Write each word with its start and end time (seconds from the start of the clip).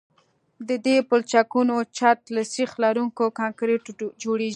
د 0.67 0.71
دې 0.85 0.95
پلچکونو 1.09 1.75
چت 1.97 2.19
له 2.35 2.41
سیخ 2.53 2.71
لرونکي 2.83 3.25
کانکریټو 3.39 4.05
جوړیږي 4.23 4.49